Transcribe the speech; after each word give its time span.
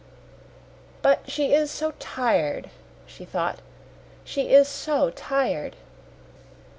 "But 1.03 1.29
she 1.29 1.53
is 1.53 1.69
so 1.69 1.91
tired," 1.99 2.71
she 3.05 3.23
thought. 3.23 3.59
"She 4.25 4.51
is 4.51 4.67
so 4.67 5.11
tired!" 5.11 5.75